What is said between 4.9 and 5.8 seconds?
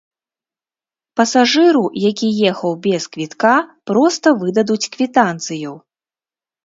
квітанцыю.